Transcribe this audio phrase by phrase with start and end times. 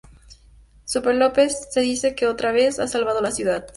[0.83, 3.67] Superlópez se dice que otra vez ha salvado a la ciudad.